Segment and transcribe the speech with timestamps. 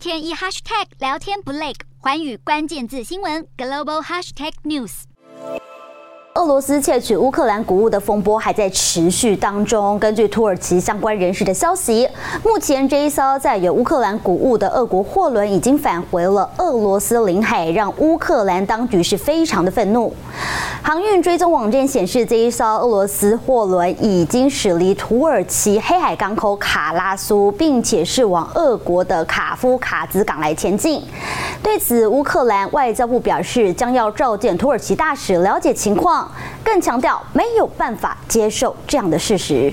[0.00, 5.02] 天一 hashtag 聊天不累，寰宇关键字新闻 global hashtag news。
[6.36, 9.98] 俄罗斯窃取乌克兰谷物的风波还在持续当中。
[9.98, 12.08] 根据土耳其相关人士的消息，
[12.42, 20.14] 目前这一艘载有乌克兰谷物的俄国货轮已经返回了俄罗斯领海，让乌克兰当局是非常的愤怒。
[20.90, 31.00] 航运追踪网站显示，这一艘俄罗斯货轮已经驶离土耳其黑海港口卡拉苏，并且是往俄国的卡夫卡兹港来前进。
[31.62, 36.28] 对此，乌克兰外交部表示，将要召见土耳其大使了解情况。
[36.64, 39.72] 更强调没有办法接受这样的事实。